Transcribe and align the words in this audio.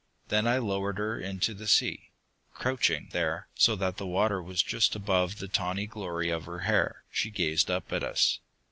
Then 0.29 0.47
I 0.47 0.57
lowered 0.57 0.97
her 0.97 1.19
into 1.19 1.53
the 1.53 1.67
sea. 1.67 2.09
Crouching 2.55 3.09
there, 3.11 3.47
so 3.53 3.75
that 3.75 3.97
the 3.97 4.07
water 4.07 4.41
was 4.41 4.63
just 4.63 4.95
above 4.95 5.37
the 5.37 5.47
tawny 5.47 5.85
glory 5.85 6.31
of 6.31 6.45
her 6.45 6.61
hair, 6.61 7.03
she 7.11 7.29
gazed 7.29 7.69
up 7.69 7.93
at 7.93 8.03
us. 8.03 8.39